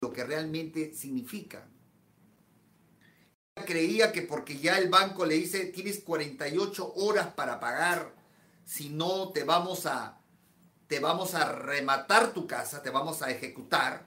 lo 0.00 0.12
que 0.12 0.24
realmente 0.24 0.94
significa. 0.94 1.66
Creía 3.64 4.12
que 4.12 4.22
porque 4.22 4.58
ya 4.58 4.78
el 4.78 4.90
banco 4.90 5.24
le 5.24 5.34
dice 5.36 5.66
tienes 5.66 6.00
48 6.00 6.94
horas 6.96 7.28
para 7.34 7.58
pagar, 7.58 8.14
si 8.64 8.90
no 8.90 9.32
te 9.32 9.44
vamos 9.44 9.86
a 9.86 10.20
te 10.88 11.00
vamos 11.00 11.34
a 11.34 11.50
rematar 11.50 12.32
tu 12.32 12.46
casa, 12.46 12.82
te 12.82 12.90
vamos 12.90 13.22
a 13.22 13.30
ejecutar. 13.30 14.06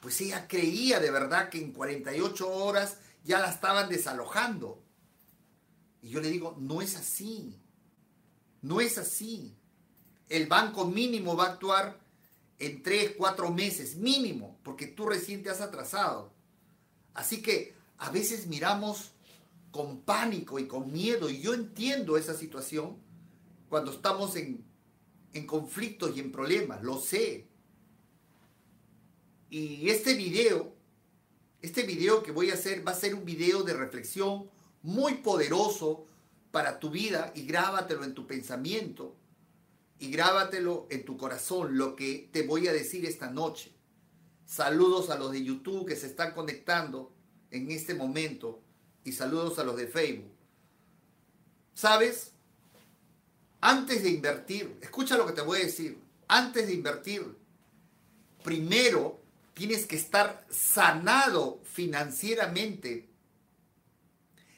Pues 0.00 0.20
ella 0.20 0.48
creía 0.48 1.00
de 1.00 1.10
verdad 1.10 1.50
que 1.50 1.58
en 1.58 1.72
48 1.72 2.48
horas 2.48 2.98
ya 3.24 3.40
la 3.40 3.50
estaban 3.50 3.88
desalojando. 3.88 4.82
Y 6.00 6.08
yo 6.10 6.20
le 6.20 6.30
digo, 6.30 6.56
no 6.58 6.80
es 6.80 6.96
así. 6.96 7.60
No 8.62 8.80
es 8.80 8.96
así. 8.96 9.54
El 10.28 10.46
banco 10.46 10.86
mínimo 10.86 11.36
va 11.36 11.44
a 11.44 11.52
actuar 11.52 12.01
en 12.62 12.80
3, 12.80 13.14
4 13.18 13.50
meses, 13.50 13.96
mínimo, 13.96 14.56
porque 14.62 14.86
tú 14.86 15.06
recién 15.06 15.42
te 15.42 15.50
has 15.50 15.60
atrasado. 15.60 16.32
Así 17.12 17.42
que 17.42 17.74
a 17.98 18.10
veces 18.10 18.46
miramos 18.46 19.10
con 19.72 20.02
pánico 20.02 20.60
y 20.60 20.68
con 20.68 20.92
miedo, 20.92 21.28
y 21.28 21.40
yo 21.40 21.54
entiendo 21.54 22.16
esa 22.16 22.34
situación 22.34 22.98
cuando 23.68 23.90
estamos 23.90 24.36
en, 24.36 24.64
en 25.32 25.44
conflictos 25.44 26.16
y 26.16 26.20
en 26.20 26.30
problemas, 26.30 26.84
lo 26.84 27.00
sé. 27.00 27.48
Y 29.50 29.88
este 29.90 30.14
video, 30.14 30.72
este 31.62 31.82
video 31.82 32.22
que 32.22 32.30
voy 32.30 32.50
a 32.50 32.54
hacer 32.54 32.86
va 32.86 32.92
a 32.92 32.94
ser 32.96 33.16
un 33.16 33.24
video 33.24 33.64
de 33.64 33.74
reflexión 33.74 34.48
muy 34.82 35.14
poderoso 35.14 36.06
para 36.52 36.78
tu 36.78 36.90
vida 36.90 37.32
y 37.34 37.44
grábatelo 37.44 38.04
en 38.04 38.14
tu 38.14 38.26
pensamiento 38.26 39.16
y 40.02 40.10
grábatelo 40.10 40.88
en 40.90 41.04
tu 41.04 41.16
corazón 41.16 41.78
lo 41.78 41.94
que 41.94 42.28
te 42.32 42.42
voy 42.42 42.66
a 42.66 42.72
decir 42.72 43.06
esta 43.06 43.30
noche. 43.30 43.72
Saludos 44.44 45.10
a 45.10 45.16
los 45.16 45.30
de 45.30 45.44
YouTube 45.44 45.86
que 45.86 45.94
se 45.94 46.08
están 46.08 46.34
conectando 46.34 47.12
en 47.52 47.70
este 47.70 47.94
momento 47.94 48.60
y 49.04 49.12
saludos 49.12 49.60
a 49.60 49.64
los 49.64 49.76
de 49.76 49.86
Facebook. 49.86 50.32
¿Sabes? 51.74 52.32
Antes 53.60 54.02
de 54.02 54.10
invertir, 54.10 54.76
escucha 54.80 55.16
lo 55.16 55.24
que 55.24 55.34
te 55.34 55.40
voy 55.40 55.60
a 55.60 55.66
decir, 55.66 55.96
antes 56.26 56.66
de 56.66 56.74
invertir, 56.74 57.36
primero 58.42 59.20
tienes 59.54 59.86
que 59.86 59.94
estar 59.94 60.44
sanado 60.50 61.60
financieramente, 61.62 63.08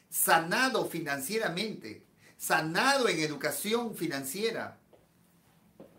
sanado 0.08 0.86
financieramente, 0.86 2.02
sanado 2.38 3.10
en 3.10 3.20
educación 3.20 3.94
financiera, 3.94 4.80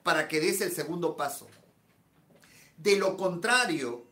para 0.05 0.27
que 0.27 0.39
des 0.39 0.61
el 0.61 0.71
segundo 0.71 1.17
paso. 1.17 1.47
De 2.77 2.95
lo 2.95 3.17
contrario, 3.17 4.05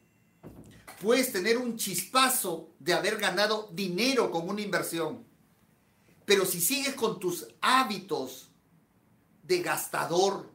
puedes 0.99 1.31
tener 1.31 1.59
un 1.59 1.77
chispazo 1.77 2.71
de 2.79 2.93
haber 2.93 3.17
ganado 3.17 3.69
dinero 3.71 4.31
con 4.31 4.49
una 4.49 4.61
inversión. 4.61 5.23
Pero 6.25 6.47
si 6.47 6.61
sigues 6.61 6.95
con 6.95 7.19
tus 7.19 7.47
hábitos 7.61 8.49
de 9.43 9.61
gastador, 9.61 10.49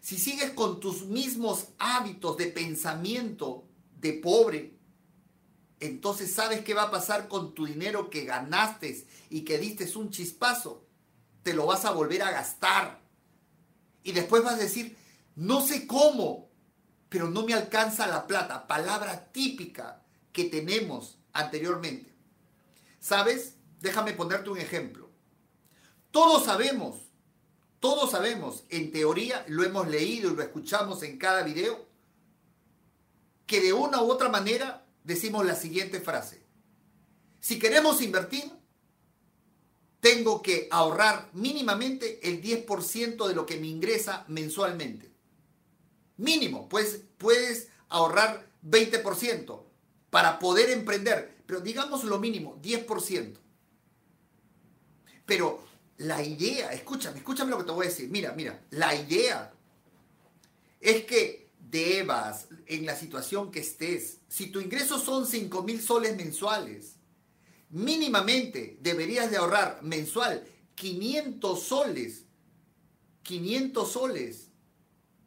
si 0.00 0.16
sigues 0.16 0.52
con 0.52 0.80
tus 0.80 1.04
mismos 1.04 1.66
hábitos 1.78 2.38
de 2.38 2.46
pensamiento 2.46 3.64
de 4.00 4.14
pobre, 4.14 4.72
entonces 5.80 6.32
sabes 6.32 6.62
qué 6.62 6.72
va 6.72 6.84
a 6.84 6.90
pasar 6.90 7.28
con 7.28 7.52
tu 7.52 7.66
dinero 7.66 8.08
que 8.08 8.24
ganaste 8.24 9.06
y 9.28 9.42
que 9.42 9.58
diste 9.58 9.98
un 9.98 10.08
chispazo. 10.08 10.82
Te 11.42 11.52
lo 11.52 11.66
vas 11.66 11.84
a 11.84 11.90
volver 11.90 12.22
a 12.22 12.30
gastar. 12.30 13.06
Y 14.08 14.12
después 14.12 14.42
vas 14.42 14.54
a 14.54 14.56
decir, 14.56 14.96
no 15.36 15.60
sé 15.60 15.86
cómo, 15.86 16.48
pero 17.10 17.28
no 17.28 17.44
me 17.44 17.52
alcanza 17.52 18.06
la 18.06 18.26
plata. 18.26 18.66
Palabra 18.66 19.30
típica 19.32 20.02
que 20.32 20.44
tenemos 20.44 21.18
anteriormente. 21.34 22.14
¿Sabes? 23.00 23.56
Déjame 23.82 24.14
ponerte 24.14 24.48
un 24.48 24.56
ejemplo. 24.56 25.10
Todos 26.10 26.46
sabemos, 26.46 27.10
todos 27.80 28.12
sabemos, 28.12 28.64
en 28.70 28.92
teoría 28.92 29.44
lo 29.46 29.62
hemos 29.62 29.86
leído 29.88 30.32
y 30.32 30.36
lo 30.36 30.42
escuchamos 30.42 31.02
en 31.02 31.18
cada 31.18 31.42
video, 31.42 31.86
que 33.46 33.60
de 33.60 33.74
una 33.74 34.02
u 34.02 34.10
otra 34.10 34.30
manera 34.30 34.86
decimos 35.04 35.44
la 35.44 35.54
siguiente 35.54 36.00
frase. 36.00 36.42
Si 37.40 37.58
queremos 37.58 38.00
invertir, 38.00 38.50
tengo 40.00 40.42
que 40.42 40.68
ahorrar 40.70 41.30
mínimamente 41.32 42.20
el 42.28 42.42
10% 42.42 43.26
de 43.26 43.34
lo 43.34 43.46
que 43.46 43.58
me 43.58 43.66
ingresa 43.66 44.24
mensualmente. 44.28 45.10
Mínimo, 46.16 46.68
pues 46.68 47.00
puedes 47.18 47.68
ahorrar 47.88 48.48
20% 48.64 49.62
para 50.10 50.38
poder 50.38 50.70
emprender, 50.70 51.42
pero 51.46 51.60
digamos 51.60 52.04
lo 52.04 52.18
mínimo, 52.18 52.60
10%. 52.62 53.36
Pero 55.26 55.62
la 55.98 56.22
idea, 56.22 56.72
escúchame, 56.72 57.18
escúchame 57.18 57.50
lo 57.50 57.58
que 57.58 57.64
te 57.64 57.72
voy 57.72 57.86
a 57.86 57.88
decir. 57.90 58.08
Mira, 58.08 58.32
mira, 58.32 58.64
la 58.70 58.94
idea 58.94 59.52
es 60.80 61.04
que 61.04 61.50
debas, 61.58 62.46
en 62.66 62.86
la 62.86 62.96
situación 62.96 63.50
que 63.50 63.60
estés, 63.60 64.18
si 64.28 64.46
tu 64.46 64.60
ingreso 64.60 64.98
son 64.98 65.26
5 65.26 65.62
mil 65.62 65.82
soles 65.82 66.16
mensuales, 66.16 66.97
mínimamente 67.70 68.78
deberías 68.80 69.30
de 69.30 69.36
ahorrar 69.36 69.80
mensual 69.82 70.44
500 70.74 71.62
soles, 71.62 72.24
500 73.22 73.92
soles, 73.92 74.50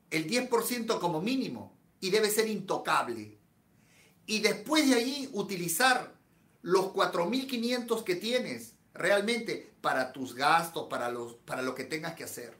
el 0.09 0.27
10% 0.27 0.99
como 0.99 1.21
mínimo, 1.21 1.77
y 1.99 2.09
debe 2.09 2.29
ser 2.29 2.47
intocable. 2.47 3.37
Y 4.25 4.39
después 4.39 4.89
de 4.89 4.95
ahí 4.95 5.29
utilizar 5.33 6.15
los 6.61 6.87
4.500 6.87 8.03
que 8.03 8.15
tienes 8.15 8.75
realmente 8.93 9.73
para 9.81 10.13
tus 10.13 10.35
gastos, 10.35 10.87
para, 10.89 11.09
los, 11.09 11.35
para 11.35 11.61
lo 11.61 11.75
que 11.75 11.83
tengas 11.83 12.13
que 12.13 12.23
hacer. 12.23 12.57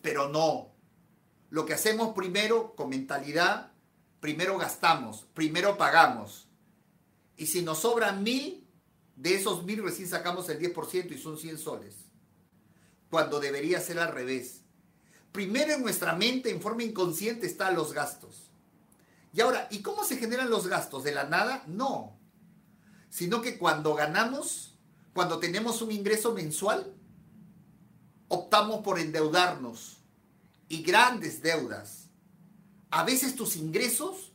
Pero 0.00 0.28
no. 0.28 0.72
Lo 1.50 1.64
que 1.64 1.74
hacemos 1.74 2.14
primero 2.14 2.74
con 2.76 2.90
mentalidad, 2.90 3.72
primero 4.20 4.58
gastamos, 4.58 5.26
primero 5.34 5.78
pagamos 5.78 6.47
y 7.38 7.46
si 7.46 7.62
nos 7.62 7.78
sobran 7.78 8.24
mil, 8.24 8.68
de 9.14 9.36
esos 9.36 9.64
mil 9.64 9.82
recién 9.82 10.08
sacamos 10.08 10.48
el 10.48 10.58
10% 10.58 11.12
y 11.12 11.18
son 11.18 11.38
100 11.38 11.58
soles. 11.58 11.94
Cuando 13.10 13.38
debería 13.38 13.80
ser 13.80 14.00
al 14.00 14.12
revés. 14.12 14.62
Primero 15.30 15.72
en 15.72 15.82
nuestra 15.82 16.16
mente, 16.16 16.50
en 16.50 16.60
forma 16.60 16.82
inconsciente, 16.82 17.46
están 17.46 17.76
los 17.76 17.92
gastos. 17.92 18.50
Y 19.32 19.40
ahora, 19.40 19.68
¿y 19.70 19.82
cómo 19.82 20.02
se 20.02 20.16
generan 20.16 20.50
los 20.50 20.66
gastos? 20.66 21.04
¿De 21.04 21.12
la 21.12 21.24
nada? 21.24 21.62
No. 21.68 22.18
Sino 23.08 23.40
que 23.40 23.56
cuando 23.56 23.94
ganamos, 23.94 24.76
cuando 25.14 25.38
tenemos 25.38 25.80
un 25.80 25.92
ingreso 25.92 26.34
mensual, 26.34 26.92
optamos 28.26 28.80
por 28.80 28.98
endeudarnos. 28.98 29.98
Y 30.68 30.82
grandes 30.82 31.40
deudas. 31.40 32.08
A 32.90 33.04
veces 33.04 33.36
tus 33.36 33.54
ingresos 33.54 34.32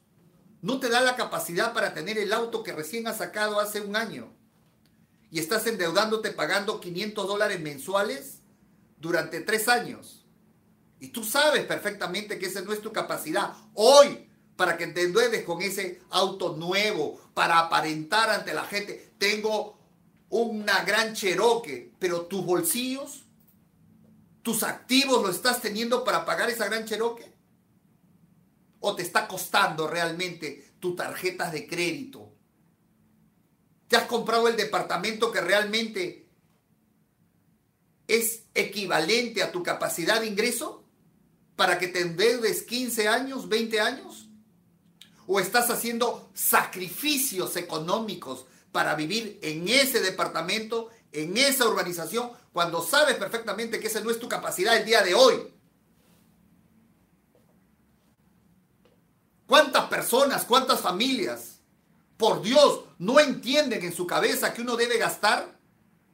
no 0.64 0.80
te 0.80 0.88
da 0.88 1.02
la 1.02 1.18
capacidad 1.18 1.74
para 1.74 1.94
tener 1.94 2.18
el 2.18 2.32
auto 2.32 2.64
que 2.64 2.72
recién 2.72 3.06
has 3.06 3.18
sacado 3.18 3.60
hace 3.60 3.82
un 3.82 3.98
año. 3.98 4.32
Y 5.30 5.40
estás 5.40 5.68
endeudándote 5.68 6.32
pagando 6.32 6.80
500 6.80 7.28
dólares 7.28 7.60
mensuales 7.60 8.40
durante 8.98 9.42
tres 9.42 9.68
años. 9.68 10.26
Y 11.02 11.10
tú 11.10 11.26
sabes 11.26 11.66
perfectamente 11.66 12.40
que 12.40 12.46
esa 12.46 12.62
no 12.62 12.72
es 12.72 12.82
tu 12.82 12.94
capacidad 12.94 13.54
hoy 13.74 14.30
para 14.56 14.78
que 14.78 14.88
te 14.88 15.02
endeudes 15.02 15.44
con 15.44 15.62
ese 15.62 16.02
auto 16.10 16.56
nuevo, 16.56 17.20
para 17.34 17.60
aparentar 17.60 18.30
ante 18.30 18.54
la 18.54 18.64
gente, 18.64 19.12
tengo 19.18 19.78
una 20.30 20.86
gran 20.86 21.14
Cherokee, 21.14 21.92
pero 22.00 22.22
tus 22.22 22.46
bolsillos, 22.46 23.26
tus 24.42 24.64
activos 24.64 25.22
lo 25.24 25.30
estás 25.30 25.62
teniendo 25.62 26.06
para 26.06 26.24
pagar 26.24 26.50
esa 26.50 26.68
gran 26.68 26.86
Cherokee 26.86 27.33
o 28.86 28.96
te 28.96 29.02
está 29.02 29.30
costando 29.30 29.88
realmente 29.88 30.74
tus 30.80 30.98
tarjetas 30.98 31.54
de 31.54 31.66
crédito? 31.66 32.34
¿Te 33.88 33.96
has 33.96 34.04
comprado 34.04 34.50
el 34.50 34.58
departamento 34.58 35.32
que 35.32 35.40
realmente 35.40 36.28
es 38.10 38.44
equivalente 38.54 39.42
a 39.42 39.54
tu 39.54 39.64
capacidad 39.64 40.20
de 40.20 40.28
ingreso 40.28 40.84
para 41.56 41.80
que 41.80 41.88
te 41.88 42.02
endeudes 42.02 42.64
15 42.64 43.08
años, 43.08 43.48
20 43.48 43.80
años? 43.80 44.28
¿O 45.28 45.40
estás 45.40 45.70
haciendo 45.70 46.30
sacrificios 46.34 47.56
económicos 47.56 48.46
para 48.74 48.96
vivir 48.96 49.40
en 49.42 49.70
ese 49.70 50.02
departamento, 50.02 50.90
en 51.14 51.38
esa 51.38 51.70
urbanización, 51.70 52.32
cuando 52.52 52.82
sabes 52.82 53.16
perfectamente 53.16 53.80
que 53.80 53.88
esa 53.88 54.02
no 54.02 54.12
es 54.12 54.20
tu 54.20 54.28
capacidad 54.28 54.76
el 54.76 54.84
día 54.84 55.02
de 55.04 55.14
hoy? 55.14 55.53
¿Cuántas 59.48 59.86
personas, 59.86 60.46
cuántas 60.46 60.82
familias, 60.82 61.60
por 62.18 62.42
Dios, 62.42 62.82
no 62.98 63.20
entienden 63.20 63.84
en 63.84 63.94
su 63.94 64.08
cabeza 64.08 64.54
que 64.54 64.62
uno 64.62 64.76
debe 64.76 64.98
gastar 64.98 65.58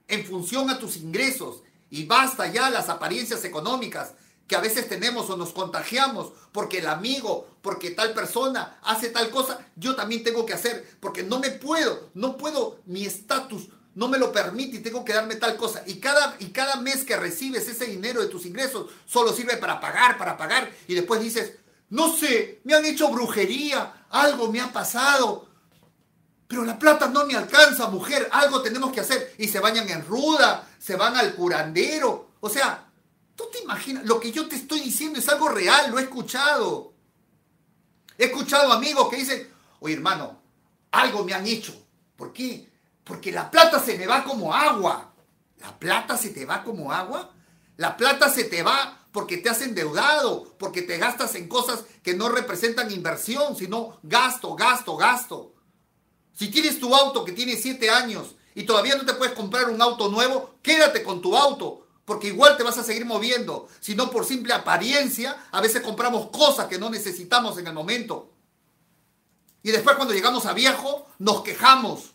en 0.08 0.26
función 0.26 0.70
a 0.70 0.80
tus 0.80 0.98
ingresos? 0.98 1.62
Y 1.90 2.06
basta 2.06 2.52
ya 2.52 2.70
las 2.70 2.90
apariencias 2.90 3.44
económicas. 3.46 4.14
que 4.48 4.56
a 4.56 4.62
veces 4.62 4.90
tenemos 4.90 5.30
o 5.30 5.38
nos 5.38 5.54
contagiamos 5.54 6.34
porque 6.52 6.80
el 6.80 6.88
amigo, 6.88 7.48
porque 7.62 7.92
tal 7.92 8.16
persona 8.16 8.80
hace 8.82 9.10
tal 9.10 9.30
cosa, 9.30 9.60
yo 9.76 9.96
también 9.96 10.24
tengo 10.24 10.44
que 10.44 10.54
hacer, 10.54 10.98
porque 11.00 11.22
no 11.22 11.38
me 11.38 11.52
puedo, 11.52 12.10
no 12.16 12.36
puedo, 12.36 12.80
mi 12.88 13.06
estatus 13.06 13.68
no 13.94 14.08
me 14.08 14.18
lo 14.18 14.32
permite 14.32 14.78
y 14.78 14.80
tengo 14.80 15.04
que 15.04 15.14
darme 15.14 15.36
tal 15.36 15.58
cosa. 15.58 15.84
Y 15.86 16.00
cada, 16.00 16.36
y 16.40 16.48
cada 16.48 16.78
mes 16.78 17.04
que 17.04 17.18
recibes 17.18 17.68
ese 17.68 17.86
dinero 17.86 18.22
de 18.22 18.28
tus 18.28 18.46
ingresos 18.46 18.90
solo 19.06 19.34
sirve 19.34 19.58
para 19.58 19.80
pagar, 19.80 20.18
para 20.18 20.38
pagar. 20.38 20.72
Y 20.88 20.96
después 20.96 21.22
dices, 21.22 21.54
no 21.90 22.14
sé, 22.14 22.62
me 22.64 22.74
han 22.74 22.86
hecho 22.86 23.10
brujería, 23.10 24.06
algo 24.10 24.52
me 24.52 24.62
ha 24.62 24.72
pasado. 24.72 25.48
Pero 26.48 26.66
la 26.66 26.80
plata 26.80 27.08
no 27.08 27.26
me 27.26 27.36
alcanza, 27.36 27.90
mujer, 27.90 28.28
algo 28.32 28.62
tenemos 28.62 28.92
que 28.92 29.02
hacer. 29.02 29.36
Y 29.38 29.48
se 29.48 29.60
bañan 29.60 29.90
en 29.90 30.06
ruda, 30.06 30.68
se 30.80 30.96
van 30.96 31.16
al 31.16 31.36
curandero. 31.36 32.32
O 32.40 32.50
sea, 32.50 32.90
¿Tú 33.40 33.46
te 33.54 33.60
imaginas? 33.60 34.04
Lo 34.04 34.20
que 34.20 34.34
yo 34.34 34.50
te 34.50 34.58
estoy 34.58 34.82
diciendo 34.82 35.18
es 35.18 35.30
algo 35.30 35.48
real, 35.48 35.90
lo 35.92 35.98
he 35.98 36.02
escuchado. 36.02 36.92
He 38.18 38.26
escuchado 38.26 38.74
amigos 38.74 39.08
que 39.08 39.16
dicen, 39.16 39.50
oye 39.80 39.94
hermano, 39.94 40.42
algo 40.92 41.24
me 41.24 41.34
han 41.34 41.48
hecho. 41.48 41.74
¿Por 42.18 42.34
qué? 42.34 42.70
Porque 43.02 43.32
la 43.32 43.50
plata 43.50 43.80
se 43.80 43.98
me 43.98 44.08
va 44.08 44.26
como 44.26 44.54
agua. 44.54 45.14
¿La 45.60 45.80
plata 45.80 46.18
se 46.18 46.32
te 46.32 46.46
va 46.46 46.66
como 46.66 46.92
agua? 46.92 47.34
La 47.78 47.96
plata 47.96 48.30
se 48.30 48.44
te 48.44 48.62
va 48.62 48.99
porque 49.12 49.38
te 49.38 49.50
has 49.50 49.62
endeudado, 49.62 50.56
porque 50.58 50.82
te 50.82 50.98
gastas 50.98 51.36
en 51.36 51.48
cosas 51.48 51.84
que 52.04 52.14
no 52.14 52.30
representan 52.30 52.92
inversión, 52.92 53.56
sino 53.56 54.00
gasto, 54.04 54.56
gasto, 54.56 54.98
gasto. 54.98 55.54
Si 56.34 56.50
tienes 56.50 56.80
tu 56.80 56.96
auto 56.96 57.26
que 57.26 57.32
tiene 57.32 57.56
7 57.56 57.90
años 57.90 58.36
y 58.56 58.64
todavía 58.64 58.96
no 58.96 59.06
te 59.06 59.14
puedes 59.14 59.34
comprar 59.34 59.70
un 59.70 59.82
auto 59.82 60.10
nuevo, 60.10 60.56
quédate 60.62 61.04
con 61.04 61.22
tu 61.22 61.36
auto 61.36 61.88
porque 62.10 62.30
igual 62.30 62.58
te 62.58 62.64
vas 62.64 62.78
a 62.80 62.84
seguir 62.84 63.06
moviendo, 63.06 63.68
sino 63.80 64.10
por 64.10 64.26
simple 64.26 64.52
apariencia, 64.52 65.46
a 65.52 65.62
veces 65.62 65.84
compramos 65.84 66.32
cosas 66.32 66.66
que 66.66 66.80
no 66.80 66.90
necesitamos 66.90 67.60
en 67.60 67.68
el 67.68 67.74
momento. 67.74 68.32
Y 69.62 69.70
después 69.70 69.96
cuando 69.96 70.16
llegamos 70.16 70.48
a 70.48 70.54
viejo, 70.54 71.08
nos 71.20 71.44
quejamos. 71.44 72.14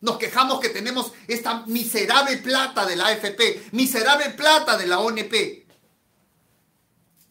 Nos 0.00 0.16
quejamos 0.16 0.58
que 0.60 0.70
tenemos 0.70 1.12
esta 1.28 1.66
miserable 1.66 2.38
plata 2.38 2.86
de 2.86 2.96
la 2.96 3.08
AFP, 3.08 3.68
miserable 3.72 4.30
plata 4.30 4.78
de 4.78 4.86
la 4.86 5.00
ONP. 5.00 5.59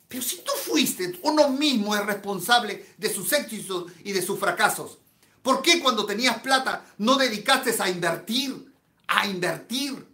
Pero 0.09 0.21
si 0.21 0.37
tú 0.41 0.51
fuiste, 0.65 1.17
uno 1.23 1.47
mismo 1.49 1.95
es 1.95 2.05
responsable 2.05 2.93
de 2.97 3.13
sus 3.13 3.31
éxitos 3.31 3.89
y 4.03 4.11
de 4.11 4.21
sus 4.21 4.37
fracasos. 4.37 4.97
¿Por 5.41 5.61
qué 5.61 5.79
cuando 5.79 6.05
tenías 6.05 6.39
plata 6.39 6.85
no 6.97 7.15
dedicaste 7.15 7.73
a 7.81 7.89
invertir? 7.89 8.73
A 9.07 9.25
invertir 9.25 10.09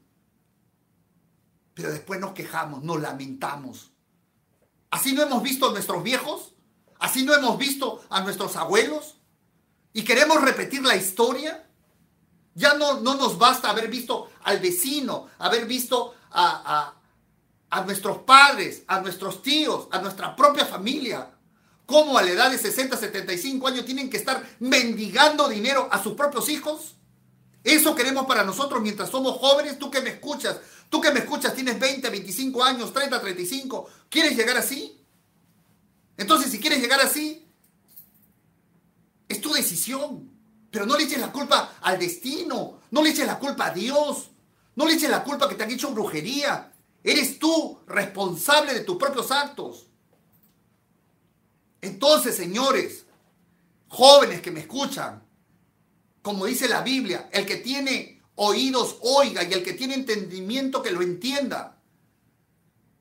pero 1.76 1.92
después 1.92 2.20
nos 2.20 2.32
quejamos, 2.32 2.82
nos 2.82 3.00
lamentamos. 3.02 3.92
¿Así 4.90 5.12
no 5.12 5.22
hemos 5.22 5.44
visto 5.44 5.70
a 5.70 5.72
nuestros 5.74 6.02
viejos? 6.02 6.54
¿Así 7.00 7.24
no 7.24 7.36
hemos 7.36 7.58
visto 7.58 8.02
a 8.10 8.22
nuestros 8.22 8.56
abuelos? 8.56 9.18
¿Y 9.92 10.04
queremos 10.04 10.42
repetir 10.42 10.82
la 10.82 10.96
historia? 10.96 11.68
Ya 12.56 12.76
no, 12.76 13.02
no 13.02 13.16
nos 13.16 13.38
basta 13.38 13.70
haber 13.70 13.90
visto 13.90 14.32
al 14.44 14.60
vecino, 14.62 15.28
haber 15.38 15.66
visto 15.66 16.16
a, 16.32 16.64
a, 16.78 16.94
a 17.70 17.82
nuestros 17.82 18.20
padres, 18.20 18.84
a 18.88 19.02
nuestros 19.02 19.42
tíos, 19.42 19.88
a 19.92 20.00
nuestra 20.00 20.36
propia 20.36 20.66
familia. 20.66 21.32
¿Cómo 21.86 22.18
a 22.18 22.24
la 22.24 22.32
edad 22.32 22.52
de 22.52 22.58
60, 22.58 22.98
75 22.98 23.68
años 23.68 23.86
tienen 23.86 24.10
que 24.10 24.18
estar 24.18 24.44
mendigando 24.60 25.48
dinero 25.48 25.88
a 25.92 26.02
sus 26.02 26.14
propios 26.14 26.50
hijos? 26.50 26.96
Eso 27.64 27.96
queremos 27.96 28.26
para 28.26 28.44
nosotros 28.44 28.82
mientras 28.82 29.10
somos 29.10 29.38
jóvenes. 29.38 29.78
Tú 29.80 29.90
que 29.90 30.02
me 30.02 30.12
escuchas, 30.12 30.60
tú 30.90 31.02
que 31.02 31.12
me 31.12 31.20
escuchas, 31.20 31.54
tienes 31.54 31.80
20, 31.80 32.10
25 32.10 32.64
años, 32.64 32.94
30, 32.94 33.20
35. 33.20 33.90
¿Quieres 34.10 34.36
llegar 34.36 34.58
así? 34.58 35.00
Entonces, 36.18 36.52
si 36.52 36.60
quieres 36.60 36.80
llegar 36.80 37.02
así, 37.02 37.48
es 39.28 39.42
tu 39.42 39.52
decisión. 39.52 40.32
Pero 40.72 40.86
no 40.86 40.98
le 40.98 41.04
eches 41.04 41.20
la 41.20 41.32
culpa 41.32 41.76
al 41.82 41.98
destino. 42.00 42.82
No 42.92 43.02
le 43.02 43.10
eches 43.10 43.26
la 43.26 43.40
culpa 43.40 43.68
a 43.68 43.72
Dios. 43.72 44.30
No 44.76 44.86
le 44.86 44.94
eches 44.94 45.10
la 45.10 45.24
culpa 45.24 45.48
que 45.50 45.56
te 45.56 45.64
han 45.64 45.72
hecho 45.72 45.92
brujería. 45.92 46.72
Eres 47.06 47.38
tú 47.38 47.78
responsable 47.86 48.74
de 48.74 48.80
tus 48.80 48.98
propios 48.98 49.30
actos. 49.30 49.86
Entonces, 51.80 52.36
señores, 52.36 53.06
jóvenes 53.88 54.42
que 54.42 54.50
me 54.50 54.62
escuchan, 54.62 55.24
como 56.24 56.48
dice 56.48 56.68
la 56.68 56.81
Biblia, 56.81 57.30
el 57.31 57.46
que 57.46 57.57
tiene 57.57 58.24
oídos 58.34 58.98
oiga 59.02 59.44
y 59.44 59.54
el 59.54 59.62
que 59.62 59.74
tiene 59.74 59.94
entendimiento 59.94 60.81
que 60.81 60.90
lo 60.90 61.04
entienda. 61.04 61.80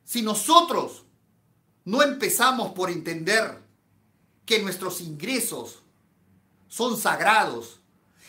Si 0.05 0.21
nosotros 0.21 1.07
no 1.87 2.03
empezamos 2.03 2.73
por 2.73 2.91
entender 2.91 3.63
que 4.45 4.63
nuestros 4.63 5.01
ingresos 5.01 5.83
son 6.69 6.99
sagrados 6.99 7.81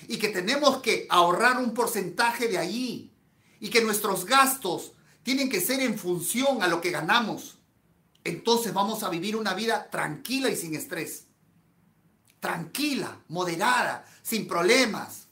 y 0.08 0.20
que 0.20 0.30
tenemos 0.30 0.78
que 0.78 1.06
ahorrar 1.10 1.58
un 1.58 1.74
porcentaje 1.74 2.48
de 2.48 2.60
ahí 2.60 3.12
y 3.60 3.70
que 3.70 3.82
nuestros 3.82 4.24
gastos 4.24 4.94
tienen 5.26 5.50
que 5.50 5.60
ser 5.60 5.82
en 5.82 6.00
función 6.00 6.64
a 6.64 6.70
lo 6.70 6.80
que 6.80 6.92
ganamos, 6.92 7.58
entonces 8.24 8.74
vamos 8.74 9.04
a 9.04 9.10
vivir 9.10 9.36
una 9.36 9.54
vida 9.54 9.90
tranquila 9.92 10.50
y 10.50 10.56
sin 10.56 10.74
estrés 10.74 11.26
tranquila, 12.46 13.18
moderada, 13.30 14.06
sin 14.22 14.48
problemas. 14.48 15.26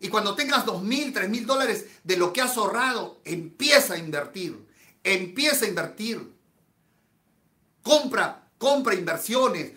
Y 0.00 0.08
cuando 0.08 0.34
tengas 0.34 0.66
dos 0.66 0.82
mil, 0.82 1.14
tres 1.14 1.30
mil 1.30 1.46
dólares 1.46 1.86
de 2.04 2.18
lo 2.18 2.30
que 2.30 2.42
has 2.42 2.58
ahorrado, 2.58 3.22
empieza 3.24 3.94
a 3.94 3.98
invertir. 3.98 4.68
Empieza 5.02 5.64
a 5.64 5.68
invertir. 5.68 6.30
Compra, 7.82 8.50
compra 8.58 8.94
inversiones. 8.94 9.72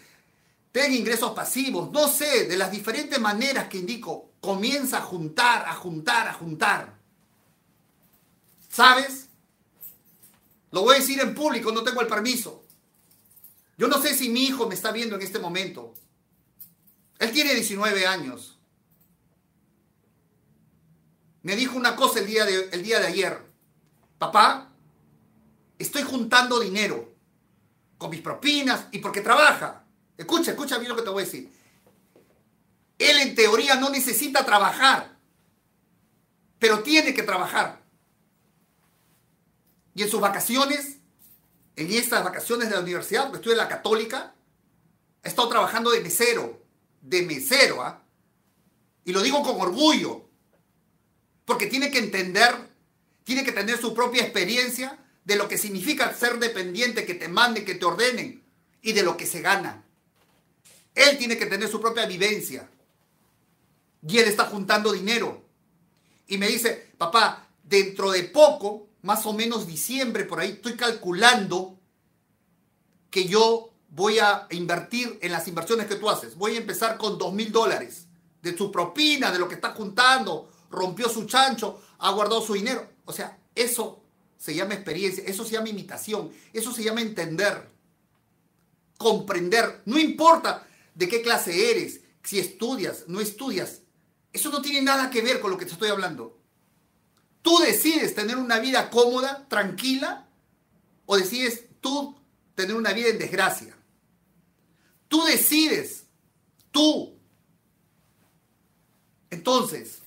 Ten 0.73 0.93
ingresos 0.93 1.31
pasivos. 1.31 1.93
No 1.93 2.09
sé, 2.09 2.45
de 2.45 2.57
las 2.57 2.71
diferentes 2.71 3.21
maneras 3.21 3.69
que 3.69 3.77
indico. 3.77 4.31
Comienza 4.41 4.97
a 4.97 5.03
juntar, 5.03 5.65
a 5.65 5.75
juntar, 5.75 6.27
a 6.27 6.33
juntar. 6.33 6.96
¿Sabes? 8.77 9.29
Lo 10.69 10.83
voy 10.83 10.93
a 10.93 10.99
decir 10.99 11.19
en 11.19 11.33
público, 11.33 11.71
no 11.71 11.81
tengo 11.81 11.99
el 12.01 12.05
permiso. 12.05 12.63
Yo 13.75 13.87
no 13.87 13.99
sé 13.99 14.13
si 14.13 14.29
mi 14.29 14.43
hijo 14.43 14.67
me 14.67 14.75
está 14.75 14.91
viendo 14.91 15.15
en 15.15 15.23
este 15.23 15.39
momento. 15.39 15.95
Él 17.17 17.31
tiene 17.31 17.55
19 17.55 18.05
años. 18.05 18.59
Me 21.41 21.55
dijo 21.55 21.75
una 21.75 21.95
cosa 21.95 22.19
el 22.19 22.27
día 22.27 22.45
de, 22.45 22.69
el 22.71 22.83
día 22.83 22.99
de 22.99 23.07
ayer. 23.07 23.41
Papá, 24.19 24.69
estoy 25.79 26.03
juntando 26.03 26.59
dinero 26.59 27.15
con 27.97 28.11
mis 28.11 28.21
propinas 28.21 28.89
y 28.91 28.99
porque 28.99 29.21
trabaja. 29.21 29.85
Escucha, 30.15 30.51
escucha 30.51 30.77
bien 30.77 30.89
lo 30.89 30.95
que 30.95 31.01
te 31.01 31.09
voy 31.09 31.23
a 31.23 31.25
decir. 31.25 31.51
Él 32.99 33.17
en 33.21 33.33
teoría 33.33 33.73
no 33.73 33.89
necesita 33.89 34.45
trabajar, 34.45 35.17
pero 36.59 36.83
tiene 36.83 37.15
que 37.15 37.23
trabajar. 37.23 37.86
Y 39.97 40.03
en 40.03 40.09
sus 40.11 40.21
vacaciones, 40.21 40.99
en 41.75 41.91
estas 41.91 42.23
vacaciones 42.23 42.69
de 42.69 42.75
la 42.75 42.81
universidad, 42.81 43.23
porque 43.23 43.37
estoy 43.37 43.53
en 43.53 43.57
la 43.57 43.67
católica, 43.67 44.35
he 45.23 45.27
estado 45.27 45.49
trabajando 45.49 45.89
de 45.89 46.01
mesero 46.01 46.61
de 47.01 47.23
mesero, 47.23 47.81
¿ah? 47.81 48.03
y 49.05 49.11
lo 49.11 49.23
digo 49.23 49.41
con 49.41 49.59
orgullo, 49.59 50.29
porque 51.45 51.65
tiene 51.65 51.89
que 51.89 51.97
entender, 51.97 52.53
tiene 53.23 53.43
que 53.43 53.51
tener 53.51 53.79
su 53.79 53.95
propia 53.95 54.21
experiencia 54.21 54.99
de 55.23 55.35
lo 55.35 55.47
que 55.47 55.57
significa 55.57 56.13
ser 56.13 56.37
dependiente, 56.37 57.03
que 57.03 57.15
te 57.15 57.27
manden, 57.27 57.65
que 57.65 57.75
te 57.75 57.85
ordenen, 57.85 58.43
y 58.83 58.91
de 58.93 59.01
lo 59.01 59.17
que 59.17 59.25
se 59.25 59.41
gana. 59.41 59.83
Él 60.93 61.17
tiene 61.17 61.37
que 61.37 61.47
tener 61.47 61.69
su 61.69 61.81
propia 61.81 62.05
vivencia. 62.05 62.69
Y 64.07 64.19
él 64.19 64.27
está 64.27 64.45
juntando 64.45 64.91
dinero. 64.91 65.43
Y 66.27 66.37
me 66.37 66.47
dice, 66.47 66.91
papá, 66.99 67.47
dentro 67.63 68.11
de 68.11 68.23
poco, 68.23 68.86
más 69.01 69.25
o 69.25 69.33
menos 69.33 69.67
diciembre, 69.67 70.25
por 70.25 70.39
ahí, 70.39 70.51
estoy 70.51 70.75
calculando 70.75 71.79
que 73.09 73.25
yo 73.25 73.73
voy 73.89 74.19
a 74.19 74.47
invertir 74.51 75.17
en 75.21 75.31
las 75.31 75.47
inversiones 75.47 75.87
que 75.87 75.95
tú 75.95 76.09
haces. 76.09 76.35
Voy 76.35 76.55
a 76.55 76.59
empezar 76.59 76.97
con 76.97 77.17
dos 77.17 77.33
mil 77.33 77.51
dólares 77.51 78.07
de 78.41 78.55
su 78.57 78.71
propina, 78.71 79.31
de 79.31 79.39
lo 79.39 79.47
que 79.47 79.55
está 79.55 79.71
juntando, 79.71 80.51
rompió 80.69 81.09
su 81.09 81.25
chancho, 81.25 81.81
ha 81.99 82.11
guardado 82.11 82.41
su 82.41 82.53
dinero. 82.53 82.87
O 83.05 83.13
sea, 83.13 83.39
eso 83.55 84.03
se 84.37 84.53
llama 84.53 84.75
experiencia, 84.75 85.23
eso 85.25 85.43
se 85.43 85.53
llama 85.53 85.69
imitación, 85.69 86.31
eso 86.53 86.71
se 86.71 86.83
llama 86.83 87.01
entender, 87.01 87.69
comprender. 88.97 89.81
No 89.85 89.97
importa 89.97 90.67
de 90.93 91.07
qué 91.07 91.21
clase 91.21 91.71
eres, 91.71 92.01
si 92.23 92.39
estudias, 92.39 93.05
no 93.07 93.19
estudias. 93.19 93.81
Eso 94.33 94.51
no 94.51 94.61
tiene 94.61 94.81
nada 94.81 95.09
que 95.09 95.21
ver 95.21 95.39
con 95.39 95.49
lo 95.49 95.57
que 95.57 95.65
te 95.65 95.71
estoy 95.71 95.89
hablando. 95.89 96.36
Tú 97.47 97.59
decides 97.59 98.13
tener 98.13 98.35
una 98.35 98.59
vida 98.59 98.89
cómoda, 98.89 99.47
tranquila, 99.47 100.27
o 101.05 101.15
decides 101.15 101.63
tú 101.79 102.19
tener 102.55 102.75
una 102.75 102.91
vida 102.91 103.07
en 103.07 103.17
desgracia. 103.17 103.73
Tú 105.07 105.23
decides. 105.23 106.07
Tú. 106.71 107.17
Entonces, 109.29 109.99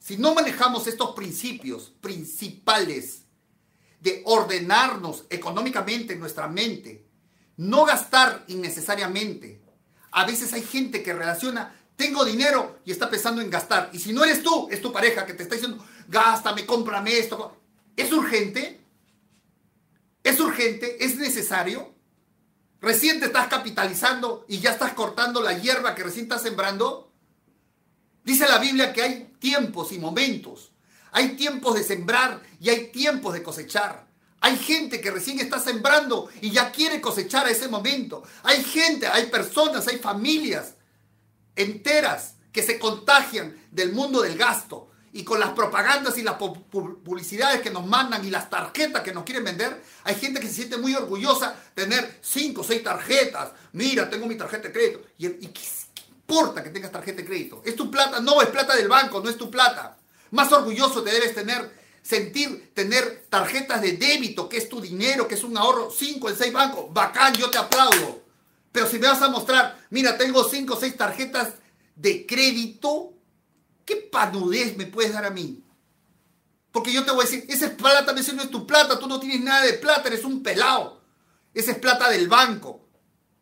si 0.00 0.16
no 0.16 0.34
manejamos 0.34 0.88
estos 0.88 1.14
principios 1.14 1.92
principales 2.00 3.22
de 4.00 4.24
ordenarnos 4.26 5.24
económicamente 5.30 6.14
en 6.14 6.18
nuestra 6.18 6.48
mente, 6.48 7.06
no 7.56 7.84
gastar 7.84 8.44
innecesariamente. 8.48 9.62
A 10.10 10.26
veces 10.26 10.52
hay 10.52 10.62
gente 10.62 11.04
que 11.04 11.14
relaciona, 11.14 11.76
tengo 11.96 12.24
dinero 12.24 12.80
y 12.84 12.92
está 12.92 13.08
pensando 13.08 13.40
en 13.40 13.50
gastar. 13.50 13.90
Y 13.92 13.98
si 13.98 14.12
no 14.12 14.24
eres 14.24 14.42
tú, 14.42 14.68
es 14.70 14.80
tu 14.80 14.92
pareja 14.92 15.26
que 15.26 15.34
te 15.34 15.42
está 15.42 15.54
diciendo, 15.54 15.84
gástame, 16.08 16.66
cómprame 16.66 17.18
esto. 17.18 17.56
¿Es 17.96 18.12
urgente? 18.12 18.80
¿Es 20.24 20.40
urgente? 20.40 21.04
¿Es 21.04 21.16
necesario? 21.16 21.94
¿Recién 22.80 23.20
te 23.20 23.26
estás 23.26 23.48
capitalizando 23.48 24.44
y 24.48 24.58
ya 24.58 24.70
estás 24.70 24.92
cortando 24.94 25.40
la 25.42 25.58
hierba 25.58 25.94
que 25.94 26.02
recién 26.02 26.24
estás 26.24 26.42
sembrando? 26.42 27.12
Dice 28.24 28.48
la 28.48 28.58
Biblia 28.58 28.92
que 28.92 29.02
hay 29.02 29.32
tiempos 29.38 29.92
y 29.92 29.98
momentos. 29.98 30.72
Hay 31.12 31.36
tiempos 31.36 31.74
de 31.74 31.84
sembrar 31.84 32.42
y 32.58 32.70
hay 32.70 32.90
tiempos 32.90 33.34
de 33.34 33.42
cosechar. 33.42 34.06
Hay 34.40 34.56
gente 34.56 35.00
que 35.00 35.12
recién 35.12 35.38
está 35.38 35.60
sembrando 35.60 36.28
y 36.40 36.50
ya 36.50 36.72
quiere 36.72 37.00
cosechar 37.00 37.46
a 37.46 37.50
ese 37.50 37.68
momento. 37.68 38.24
Hay 38.42 38.64
gente, 38.64 39.06
hay 39.06 39.26
personas, 39.26 39.86
hay 39.86 39.98
familias 39.98 40.74
enteras 41.56 42.34
que 42.52 42.62
se 42.62 42.78
contagian 42.78 43.56
del 43.70 43.92
mundo 43.92 44.22
del 44.22 44.36
gasto 44.36 44.90
y 45.14 45.24
con 45.24 45.38
las 45.38 45.50
propagandas 45.50 46.16
y 46.16 46.22
las 46.22 46.36
publicidades 46.36 47.60
que 47.60 47.70
nos 47.70 47.86
mandan 47.86 48.24
y 48.24 48.30
las 48.30 48.48
tarjetas 48.48 49.02
que 49.02 49.12
nos 49.12 49.24
quieren 49.24 49.44
vender, 49.44 49.82
hay 50.04 50.14
gente 50.14 50.40
que 50.40 50.46
se 50.46 50.54
siente 50.54 50.78
muy 50.78 50.94
orgullosa 50.94 51.54
tener 51.74 52.18
cinco 52.22 52.62
o 52.62 52.64
seis 52.64 52.82
tarjetas. 52.82 53.50
Mira, 53.72 54.08
tengo 54.08 54.26
mi 54.26 54.36
tarjeta 54.36 54.68
de 54.68 54.72
crédito. 54.72 55.02
¿Y, 55.18 55.28
qué, 55.28 55.60
importa 56.08 56.62
que 56.62 56.70
tengas 56.70 56.90
tarjeta 56.90 57.20
de 57.20 57.26
crédito? 57.26 57.62
¿Es 57.64 57.76
tu 57.76 57.90
plata? 57.90 58.20
No, 58.20 58.40
es 58.40 58.48
plata 58.48 58.74
del 58.74 58.88
banco, 58.88 59.20
no 59.20 59.28
es 59.28 59.36
tu 59.36 59.50
plata. 59.50 59.98
Más 60.30 60.50
orgulloso 60.50 61.02
te 61.02 61.10
debes 61.10 61.34
tener, 61.34 61.70
sentir 62.02 62.72
tener 62.72 63.26
tarjetas 63.28 63.82
de 63.82 63.92
débito, 63.92 64.48
que 64.48 64.56
es 64.56 64.68
tu 64.68 64.80
dinero, 64.80 65.28
que 65.28 65.34
es 65.34 65.44
un 65.44 65.58
ahorro, 65.58 65.90
cinco 65.90 66.30
en 66.30 66.36
seis 66.36 66.54
bancos. 66.54 66.86
Bacán, 66.90 67.34
yo 67.34 67.50
te 67.50 67.58
aplaudo. 67.58 68.21
Pero 68.72 68.86
si 68.86 68.98
me 68.98 69.06
vas 69.06 69.22
a 69.22 69.28
mostrar, 69.28 69.78
mira, 69.90 70.16
tengo 70.18 70.42
cinco 70.44 70.74
o 70.74 70.80
seis 70.80 70.96
tarjetas 70.96 71.54
de 71.94 72.26
crédito, 72.26 73.12
¿Qué 73.84 73.96
panudez 73.96 74.76
me 74.76 74.86
puedes 74.86 75.12
dar 75.12 75.24
a 75.24 75.30
mí? 75.30 75.62
Porque 76.70 76.92
yo 76.92 77.04
te 77.04 77.10
voy 77.10 77.26
a 77.26 77.28
decir, 77.28 77.44
esa 77.48 77.66
es 77.66 77.72
plata, 77.72 78.12
ese 78.18 78.32
no 78.32 78.42
es 78.42 78.50
tu 78.50 78.66
plata, 78.66 78.98
tú 78.98 79.06
no 79.06 79.20
tienes 79.20 79.40
nada 79.40 79.62
de 79.62 79.74
plata, 79.74 80.08
eres 80.08 80.24
un 80.24 80.42
pelado. 80.42 81.02
Esa 81.52 81.72
es 81.72 81.78
plata 81.78 82.08
del 82.08 82.28
banco, 82.28 82.88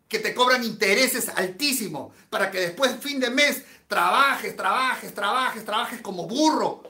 que 0.08 0.18
te 0.18 0.34
cobran 0.34 0.64
intereses 0.64 1.28
altísimos 1.28 2.12
para 2.28 2.50
que 2.50 2.58
después, 2.58 2.92
fin 3.00 3.20
de 3.20 3.30
mes, 3.30 3.62
trabajes, 3.86 4.56
trabajes, 4.56 5.14
trabajes, 5.14 5.64
trabajes 5.64 6.00
como 6.00 6.26
burro 6.26 6.82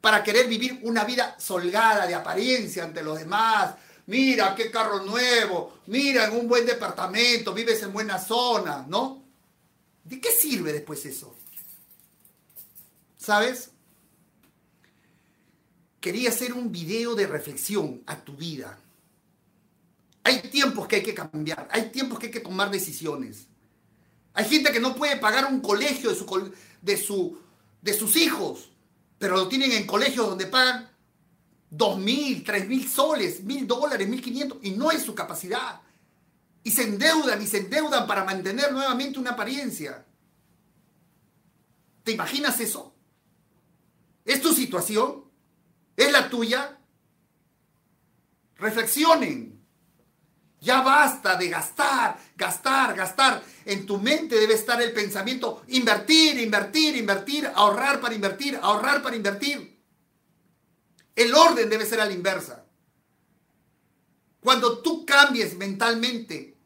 para 0.00 0.22
querer 0.22 0.46
vivir 0.46 0.78
una 0.82 1.04
vida 1.04 1.34
solgada 1.38 2.06
de 2.06 2.14
apariencia 2.14 2.84
ante 2.84 3.02
los 3.02 3.18
demás. 3.18 3.74
Mira, 4.06 4.54
qué 4.54 4.70
carro 4.70 5.04
nuevo, 5.04 5.78
mira, 5.86 6.26
en 6.26 6.36
un 6.36 6.48
buen 6.48 6.66
departamento, 6.66 7.54
vives 7.54 7.82
en 7.82 7.92
buena 7.92 8.18
zona, 8.18 8.84
¿no? 8.88 9.22
¿De 10.04 10.20
qué 10.20 10.30
sirve 10.32 10.72
después 10.72 11.04
eso? 11.06 11.36
¿Sabes? 13.16 13.70
Quería 16.00 16.30
hacer 16.30 16.52
un 16.52 16.72
video 16.72 17.14
de 17.14 17.28
reflexión 17.28 18.02
a 18.06 18.16
tu 18.16 18.36
vida. 18.36 18.76
Hay 20.24 20.40
tiempos 20.42 20.88
que 20.88 20.96
hay 20.96 21.02
que 21.02 21.14
cambiar, 21.14 21.68
hay 21.70 21.90
tiempos 21.90 22.18
que 22.18 22.26
hay 22.26 22.32
que 22.32 22.40
tomar 22.40 22.70
decisiones. 22.70 23.46
Hay 24.34 24.48
gente 24.48 24.72
que 24.72 24.80
no 24.80 24.96
puede 24.96 25.16
pagar 25.18 25.46
un 25.46 25.60
colegio 25.60 26.10
de, 26.10 26.16
su, 26.16 26.52
de, 26.80 26.96
su, 26.96 27.38
de 27.80 27.94
sus 27.94 28.16
hijos, 28.16 28.70
pero 29.18 29.36
lo 29.36 29.46
tienen 29.46 29.70
en 29.72 29.86
colegios 29.86 30.26
donde 30.26 30.46
pagan 30.46 30.90
dos 31.74 31.98
mil, 31.98 32.44
tres 32.44 32.68
mil 32.68 32.86
soles, 32.86 33.42
mil 33.44 33.66
dólares, 33.66 34.06
mil 34.06 34.20
quinientos, 34.20 34.58
y 34.60 34.72
no 34.72 34.90
es 34.90 35.02
su 35.02 35.14
capacidad. 35.14 35.80
Y 36.62 36.70
se 36.70 36.82
endeudan 36.82 37.40
y 37.40 37.46
se 37.46 37.58
endeudan 37.58 38.06
para 38.06 38.24
mantener 38.24 38.72
nuevamente 38.72 39.18
una 39.18 39.30
apariencia. 39.30 40.04
¿Te 42.04 42.12
imaginas 42.12 42.60
eso? 42.60 42.94
¿Es 44.26 44.42
tu 44.42 44.52
situación? 44.52 45.24
¿Es 45.96 46.12
la 46.12 46.28
tuya? 46.28 46.78
Reflexionen. 48.56 49.58
Ya 50.60 50.82
basta 50.82 51.36
de 51.36 51.48
gastar, 51.48 52.18
gastar, 52.36 52.94
gastar. 52.94 53.42
En 53.64 53.86
tu 53.86 53.98
mente 53.98 54.36
debe 54.36 54.54
estar 54.54 54.80
el 54.82 54.92
pensamiento 54.92 55.62
invertir, 55.68 56.38
invertir, 56.38 56.96
invertir, 56.96 57.50
ahorrar 57.54 57.98
para 57.98 58.14
invertir, 58.14 58.60
ahorrar 58.62 59.02
para 59.02 59.16
invertir. 59.16 59.71
El 61.14 61.34
orden 61.34 61.68
debe 61.68 61.86
ser 61.86 62.00
a 62.00 62.06
la 62.06 62.12
inversa. 62.12 62.64
Cuando 64.40 64.78
tú 64.78 65.06
cambies 65.06 65.56
mentalmente, 65.56 66.56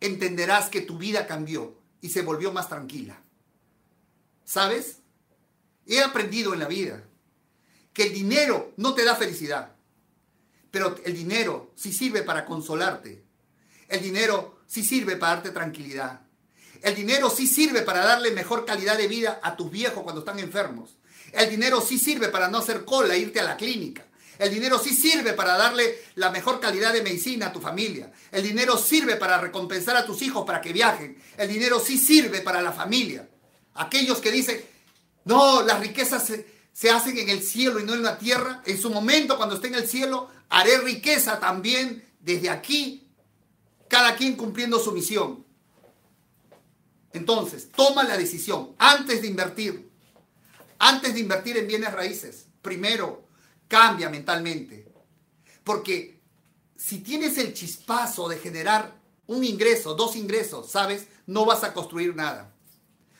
entenderás 0.00 0.68
que 0.68 0.82
tu 0.82 0.98
vida 0.98 1.26
cambió 1.26 1.78
y 2.00 2.10
se 2.10 2.22
volvió 2.22 2.52
más 2.52 2.68
tranquila. 2.68 3.22
¿Sabes? 4.44 4.98
He 5.86 6.00
aprendido 6.02 6.52
en 6.52 6.60
la 6.60 6.68
vida 6.68 7.04
que 7.92 8.04
el 8.04 8.12
dinero 8.12 8.72
no 8.76 8.94
te 8.94 9.04
da 9.04 9.16
felicidad, 9.16 9.74
pero 10.70 10.96
el 11.04 11.14
dinero 11.14 11.72
sí 11.74 11.92
sirve 11.92 12.22
para 12.22 12.44
consolarte. 12.44 13.24
El 13.88 14.02
dinero 14.02 14.58
sí 14.66 14.84
sirve 14.84 15.16
para 15.16 15.36
darte 15.36 15.50
tranquilidad. 15.50 16.20
El 16.82 16.94
dinero 16.94 17.30
sí 17.30 17.46
sirve 17.46 17.82
para 17.82 18.04
darle 18.04 18.32
mejor 18.32 18.66
calidad 18.66 18.98
de 18.98 19.08
vida 19.08 19.40
a 19.42 19.56
tus 19.56 19.70
viejos 19.70 20.02
cuando 20.02 20.20
están 20.20 20.38
enfermos. 20.38 20.98
El 21.36 21.50
dinero 21.50 21.80
sí 21.80 21.98
sirve 21.98 22.28
para 22.28 22.48
no 22.48 22.58
hacer 22.58 22.84
cola, 22.84 23.14
e 23.14 23.18
irte 23.18 23.40
a 23.40 23.44
la 23.44 23.56
clínica. 23.56 24.06
El 24.38 24.52
dinero 24.52 24.78
sí 24.78 24.94
sirve 24.94 25.32
para 25.32 25.56
darle 25.56 25.98
la 26.14 26.30
mejor 26.30 26.60
calidad 26.60 26.92
de 26.92 27.02
medicina 27.02 27.46
a 27.46 27.52
tu 27.52 27.60
familia. 27.60 28.12
El 28.32 28.42
dinero 28.42 28.76
sirve 28.76 29.16
para 29.16 29.38
recompensar 29.38 29.96
a 29.96 30.04
tus 30.04 30.22
hijos 30.22 30.44
para 30.44 30.60
que 30.60 30.72
viajen. 30.72 31.16
El 31.36 31.48
dinero 31.48 31.80
sí 31.80 31.98
sirve 31.98 32.40
para 32.40 32.60
la 32.60 32.72
familia. 32.72 33.28
Aquellos 33.74 34.18
que 34.18 34.30
dicen, 34.30 34.62
no, 35.24 35.62
las 35.62 35.80
riquezas 35.80 36.30
se, 36.72 36.90
hacen 36.90 37.18
en 37.18 37.28
el 37.28 37.42
cielo 37.42 37.80
y 37.80 37.84
no 37.84 37.94
en 37.94 38.02
la 38.02 38.18
tierra. 38.18 38.62
En 38.66 38.80
su 38.80 38.90
momento, 38.90 39.36
cuando 39.36 39.56
esté 39.56 39.68
en 39.68 39.74
el 39.74 39.88
cielo, 39.88 40.30
haré 40.48 40.78
riqueza 40.78 41.40
también 41.40 42.04
desde 42.20 42.50
aquí, 42.50 43.08
cada 43.88 44.16
quien 44.16 44.36
cumpliendo 44.36 44.78
su 44.78 44.92
misión. 44.92 45.44
Entonces, 47.12 47.70
toma 47.74 48.04
la 48.04 48.16
decisión 48.18 48.74
antes 48.78 49.22
de 49.22 49.28
invertir, 49.28 49.85
antes 50.78 51.14
de 51.14 51.20
invertir 51.20 51.56
en 51.56 51.66
bienes 51.66 51.92
raíces. 51.92 52.46
Primero, 52.62 53.26
cambia 53.68 54.08
mentalmente. 54.08 54.86
Porque 55.64 56.20
si 56.76 56.98
tienes 56.98 57.38
el 57.38 57.54
chispazo 57.54 58.28
de 58.28 58.38
generar 58.38 58.94
un 59.26 59.44
ingreso, 59.44 59.94
dos 59.94 60.16
ingresos, 60.16 60.70
¿sabes? 60.70 61.06
No 61.26 61.44
vas 61.44 61.64
a 61.64 61.72
construir 61.72 62.14
nada. 62.14 62.52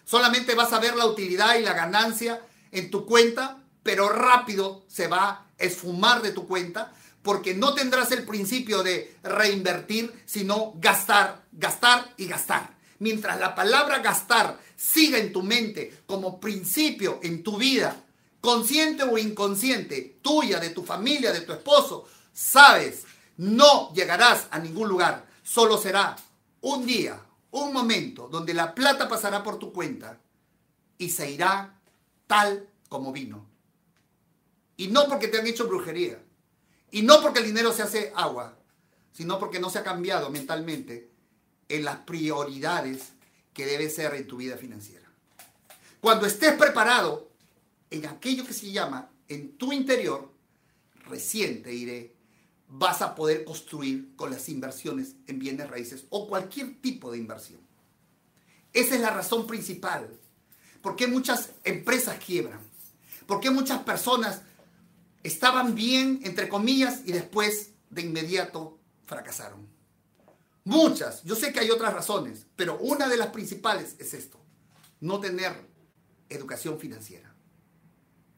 Solamente 0.05 0.55
vas 0.55 0.73
a 0.73 0.79
ver 0.79 0.95
la 0.95 1.07
utilidad 1.07 1.57
y 1.57 1.63
la 1.63 1.73
ganancia 1.73 2.41
en 2.71 2.91
tu 2.91 3.07
cuenta, 3.07 3.63
pero 3.83 4.09
rápido 4.09 4.85
se 4.87 5.09
va 5.09 5.29
a 5.29 5.47
esfumar 5.59 6.23
de 6.23 6.33
tu 6.33 6.47
cuenta 6.47 6.93
porque 7.23 7.55
no 7.55 7.75
tendrás 7.75 8.13
el 8.13 8.25
principio 8.25 8.85
de 8.85 9.17
reinvertir, 9.25 10.13
sino 10.27 10.75
gastar, 10.77 11.45
gastar 11.51 12.15
y 12.17 12.27
gastar. 12.27 12.76
Mientras 12.99 13.39
la 13.39 13.55
palabra 13.55 13.99
gastar 13.99 14.59
siga 14.75 15.19
en 15.19 15.33
tu 15.33 15.43
mente 15.43 16.03
como 16.07 16.41
principio 16.41 17.21
en 17.23 17.43
tu 17.43 17.57
vida, 17.57 18.05
consciente 18.41 19.03
o 19.03 19.19
inconsciente, 19.19 20.19
tuya, 20.23 20.59
de 20.61 20.71
tu 20.71 20.85
familia, 20.85 21.33
de 21.33 21.41
tu 21.41 21.53
esposo, 21.53 22.07
sabes, 22.33 23.05
no 23.37 23.93
llegarás 23.93 24.47
a 24.51 24.59
ningún 24.59 24.89
lugar. 24.89 25.27
Solo 25.43 25.79
será 25.79 26.17
un 26.61 26.87
día 26.87 27.21
un 27.51 27.73
momento 27.73 28.29
donde 28.29 28.55
la 28.55 28.75
plata 28.75 29.09
pasará 29.09 29.43
por 29.43 29.59
tu 29.59 29.73
cuenta 29.73 30.19
y 30.99 31.11
se 31.11 31.31
irá 31.31 31.79
tal 32.27 32.69
como 32.89 33.13
vino. 33.13 33.47
Y 34.77 34.89
no 34.89 35.07
porque 35.09 35.29
te 35.29 35.39
han 35.39 35.47
hecho 35.47 35.67
brujería. 35.67 36.23
Y 36.91 37.03
no 37.03 37.21
porque 37.21 37.41
el 37.41 37.47
dinero 37.47 37.73
se 37.73 37.83
hace 37.83 38.13
agua, 38.15 38.57
sino 39.13 39.39
porque 39.39 39.59
no 39.59 39.71
se 39.71 39.79
ha 39.79 39.85
cambiado 39.85 40.31
mentalmente 40.31 41.11
en 41.69 41.85
las 41.85 41.99
prioridades 41.99 43.13
que 43.53 43.67
debe 43.67 43.89
ser 43.91 44.15
en 44.15 44.27
tu 44.27 44.37
vida 44.37 44.57
financiera. 44.57 45.07
Cuando 46.01 46.27
estés 46.27 46.55
preparado 46.55 47.31
en 47.91 48.07
aquello 48.07 48.47
que 48.47 48.53
se 48.53 48.71
llama 48.71 49.11
en 49.29 49.57
tu 49.57 49.73
interior, 49.73 50.31
recién 51.09 51.63
te 51.63 51.71
diré 51.71 52.17
vas 52.69 53.03
a 53.03 53.15
poder 53.15 53.45
construir 53.45 54.15
con 54.17 54.31
las 54.31 54.49
inversiones 54.49 55.15
en 55.27 55.39
bienes 55.39 55.69
raíces 55.71 56.05
o 56.11 56.29
cualquier 56.29 56.81
tipo 56.81 57.11
de 57.11 57.19
inversión. 57.19 57.61
Esa 58.73 58.95
es 58.95 59.01
la 59.01 59.11
razón 59.11 59.47
principal. 59.47 60.11
¿Por 60.83 60.97
qué 60.97 61.07
muchas 61.07 61.51
empresas 61.65 62.19
quiebran? 62.25 62.61
¿Por 63.27 63.41
qué 63.41 63.51
muchas 63.51 63.83
personas 63.83 64.43
estaban 65.23 65.75
bien, 65.75 66.21
entre 66.25 66.49
comillas, 66.49 67.03
y 67.05 67.13
después 67.13 67.71
de 67.91 68.03
inmediato 68.03 68.79
fracasaron? 69.07 69.67
Muchas. 70.67 71.23
Yo 71.23 71.37
sé 71.37 71.53
que 71.53 71.61
hay 71.61 71.71
otras 71.71 71.95
razones, 71.95 72.45
pero 72.57 72.77
una 72.79 73.09
de 73.09 73.17
las 73.17 73.29
principales 73.29 73.95
es 74.01 74.15
esto. 74.15 74.41
No 75.01 75.21
tener 75.21 75.53
educación 76.29 76.81
financiera. 76.81 77.33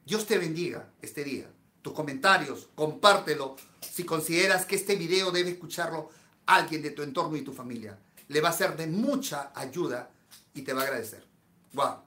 Dios 0.04 0.26
te 0.26 0.36
bendiga 0.36 0.92
este 1.00 1.24
día. 1.24 1.50
tus 1.80 1.94
comentarios, 1.94 2.68
compártelo 2.74 3.56
si 3.80 4.04
consideras 4.04 4.66
que 4.66 4.76
este 4.76 4.96
video 4.96 5.30
debe 5.30 5.50
escucharlo 5.50 6.10
alguien 6.44 6.82
de 6.82 6.90
tu 6.90 7.02
entorno 7.02 7.34
y 7.36 7.42
tu 7.42 7.54
familia. 7.54 7.98
Le 8.26 8.42
va 8.42 8.50
a 8.50 8.52
ser 8.52 8.76
de 8.76 8.88
mucha 8.88 9.50
ayuda 9.54 10.10
y 10.52 10.62
te 10.62 10.74
va 10.74 10.82
a 10.82 10.84
agradecer. 10.84 11.24
Wow. 11.72 12.02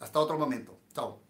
Hasta 0.00 0.18
otro 0.18 0.38
momento. 0.38 0.76
Chao. 0.92 1.20